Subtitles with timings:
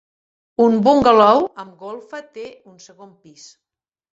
[0.63, 3.47] Un bungalou amb golfa té un segon pis.